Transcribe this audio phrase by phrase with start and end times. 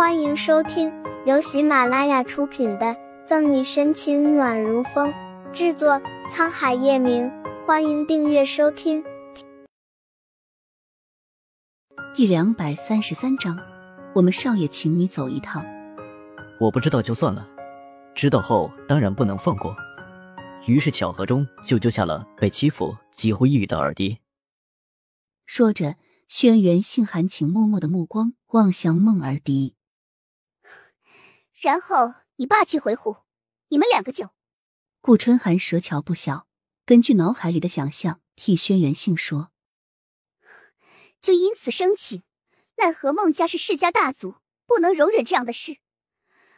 [0.00, 0.90] 欢迎收听
[1.26, 2.86] 由喜马拉雅出品的
[3.26, 5.12] 《赠你深情暖如风》，
[5.52, 7.30] 制作沧海夜明。
[7.66, 9.04] 欢迎订阅收听。
[12.14, 13.58] 第两百三十三章，
[14.14, 15.62] 我们少爷请你走一趟。
[16.58, 17.46] 我不知道就算了，
[18.14, 19.76] 知道后当然不能放过。
[20.66, 24.16] 于是巧合中就救下了被欺负、几乎抑郁的二弟。
[25.44, 25.96] 说着，
[26.26, 29.74] 轩辕杏含情脉脉的目光望向梦儿迪，
[31.60, 33.18] 然后你霸气回护，
[33.68, 34.30] 你们两个就……
[35.02, 36.46] 顾春寒舌巧不小，
[36.86, 39.50] 根据脑海里的想象，替轩辕信说
[41.20, 42.22] ：“就因此生情，
[42.78, 45.76] 奈何孟家是世家大族，不能容忍这样的事，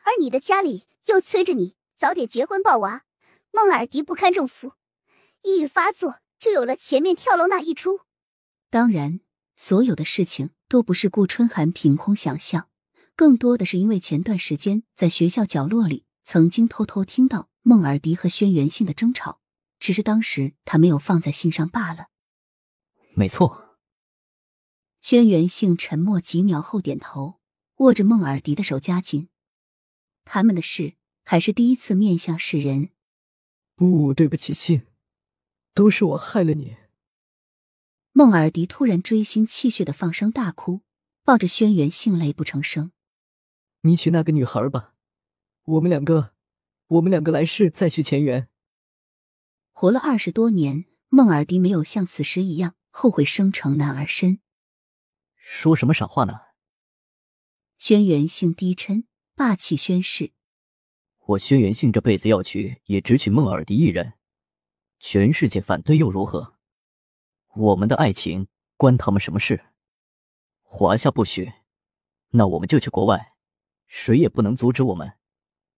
[0.04, 3.02] 而你的家里又催着你早点结婚抱娃。”
[3.54, 4.72] 孟尔迪不堪重负，
[5.42, 8.00] 抑郁发作，就有了前面跳楼那一出。
[8.70, 9.20] 当然，
[9.56, 12.70] 所有的事情都不是顾春寒凭空想象，
[13.14, 19.40] 更多的是因为前段时间在学校角落里曾经偷偷听到孟尔迪和轩辕信的争吵，
[19.78, 22.08] 只是当时他没有放在心上罢了。
[23.14, 23.78] 没错。
[25.00, 27.40] 轩辕信沉默几秒后点头，
[27.76, 29.28] 握着孟尔迪的手加紧。
[30.24, 32.90] 他们的事还是第一次面向世人。
[33.74, 34.86] 不，对不起，信，
[35.74, 36.76] 都是我害了你。
[38.12, 40.82] 孟尔迪突然锥心泣血的放声大哭，
[41.24, 42.92] 抱着轩辕信泪不成声。
[43.84, 44.94] 你娶那个女孩吧，
[45.64, 46.34] 我们两个，
[46.86, 48.48] 我们两个来世再续前缘。
[49.72, 54.38] 活了二十多年，孟尔迪没有像此时一样后悔生成男儿身。
[55.34, 56.34] 说什么傻话呢？
[57.76, 60.32] 轩辕姓低嗔，霸气宣誓。
[61.26, 64.12] 我轩辕信这辈子要娶，也只娶孟尔迪一人。
[65.00, 66.54] 全世界反对又如何？
[67.56, 69.64] 我们的爱情关他们什么事？
[70.62, 71.52] 华夏不许，
[72.30, 73.31] 那我们就去国外，
[73.94, 75.12] 谁也不能阻止我们。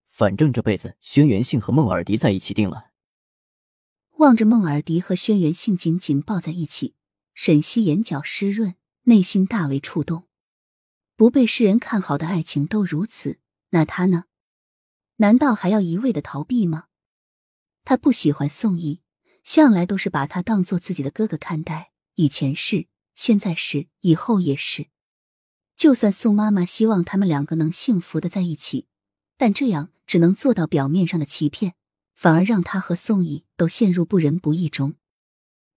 [0.07, 2.91] 反正这辈子轩辕信和孟尔迪在一起定了。
[4.19, 6.95] 望着孟尔迪和轩辕信紧紧抱在一起，
[7.33, 10.29] 沈西眼角湿润，内心大为触动。
[11.17, 13.39] 不被世人看好的爱情都如此，
[13.71, 14.23] 那他呢？
[15.17, 16.85] 难道还要一味的逃避吗？
[17.83, 19.01] 他不喜欢宋义，
[19.43, 24.87] 向来都是把他当做自己的哥哥看待，以前是，现在是，以后也是。
[25.85, 28.87] 就算宋妈妈希望他们两个能幸福的在一起，
[29.37, 31.75] 但这样只能做到表面上的欺骗，
[32.15, 34.95] 反而让他和宋义都陷入不仁不义中。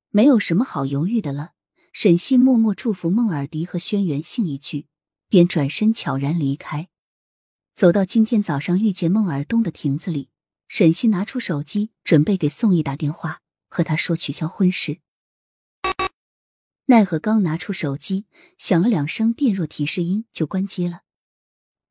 [0.09, 1.51] 没有什么好犹豫的了。
[1.93, 4.87] 沈西默默祝福孟尔迪和轩辕信一句，
[5.29, 6.89] 便转身悄然离开。
[7.75, 10.31] 走到今天早上遇见孟尔东的亭子里，
[10.69, 15.01] 沈西拿出手机准备给宋义打电话，和他说取消婚事。
[16.91, 18.25] 奈何刚拿出手机，
[18.57, 21.03] 响了两声电弱提示音就关机了。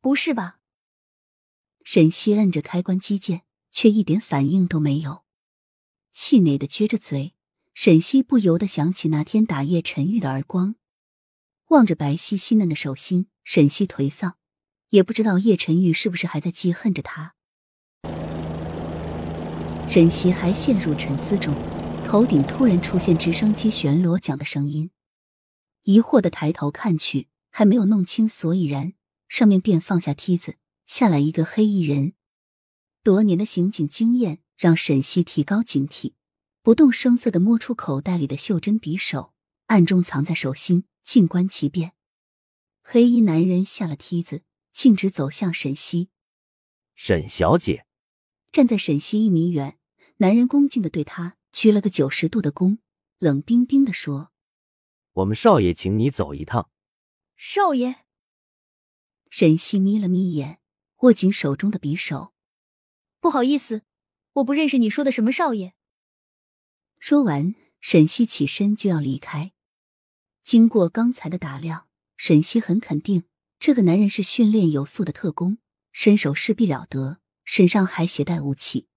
[0.01, 0.57] 不是吧？
[1.83, 5.23] 沈西摁着开关机键，却一点反应都没有，
[6.11, 7.35] 气馁的撅着嘴。
[7.75, 10.73] 沈西不由得想起那天打叶晨玉的耳光，
[11.67, 14.37] 望着白皙细嫩的手心，沈西颓丧。
[14.89, 17.35] 也不知道叶晨玉是不是还在记恨着他。
[19.87, 21.53] 沈西还陷入沉思中，
[22.07, 24.91] 头顶突然出现直升机旋螺桨的声音，
[25.83, 28.93] 疑惑的抬头看去，还没有弄清所以然，
[29.27, 32.13] 上面便放下梯子下来一个黑衣人。
[33.03, 36.13] 多年的刑警经验让沈西提高警惕，
[36.61, 39.33] 不动声色的摸出口袋里的袖珍匕首，
[39.65, 41.91] 暗中藏在手心，静观其变。
[42.81, 44.43] 黑衣男人下了梯子。
[44.71, 46.09] 径直走向沈西，
[46.93, 47.87] 沈小姐
[48.51, 49.79] 站在沈西一米远，
[50.17, 52.77] 男人恭敬的对他鞠了个九十度的躬，
[53.19, 54.31] 冷冰冰的说
[55.13, 56.69] ：“我们少爷请你走一趟。”
[57.35, 58.05] 少爷，
[59.29, 60.59] 沈西眯了眯眼，
[60.97, 62.33] 握紧手中的匕首。
[63.19, 63.83] 不好意思，
[64.33, 65.73] 我不认识你说的什么少爷。
[66.99, 69.53] 说完，沈西起身就要离开。
[70.43, 73.23] 经过刚才的打量，沈西很肯定。
[73.59, 75.57] 这个男人是训练有素的特工，
[75.91, 78.87] 身手势必了得，身上还携带武器，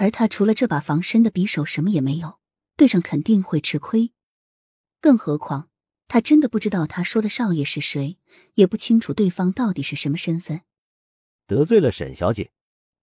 [0.00, 2.38] 而他除了这把防身的匕首，什么也没有，
[2.74, 4.12] 对上肯定会吃亏。
[4.98, 5.68] 更何况，
[6.08, 8.16] 他真的不知道他说的少爷是谁，
[8.54, 10.62] 也不清楚对方到底是什么身份。
[11.46, 12.50] 得罪了沈小姐，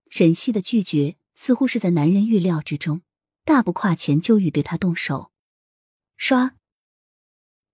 [0.09, 3.03] 沈西的拒绝似乎是在男人预料之中，
[3.45, 5.31] 大步跨前就欲对他动手，
[6.17, 6.55] 刷。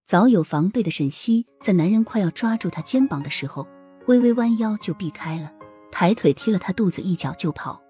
[0.06, 3.66] 早有防备的沈西，在男人快要抓住他肩膀的时候，
[4.08, 5.54] 微微弯腰就避开了，
[5.94, 7.82] 抬腿踢了他肚子一脚就跑。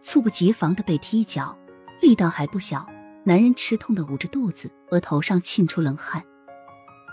[0.00, 1.56] 猝不及防的被踢一脚，
[2.00, 2.86] 力道还不小，
[3.24, 6.24] 男人吃痛的捂着肚子，额头上沁出冷汗。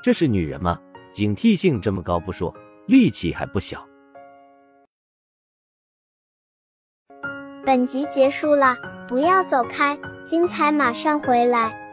[0.04, 0.80] 这是女人吗？
[1.12, 2.56] 警惕性这么高不说，
[2.86, 3.88] 力气还不小。
[7.66, 11.87] 本集结束了，不要走开，精彩马上回来。